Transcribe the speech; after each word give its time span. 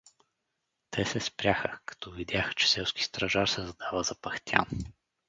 Те 0.91 1.05
се 1.05 1.19
спряха, 1.19 1.79
като 1.85 2.11
видяха, 2.11 2.53
че 2.53 2.71
селски 2.71 3.03
стражар 3.03 3.47
се 3.47 3.65
задава 3.65 4.03
запъхтян. 4.03 4.65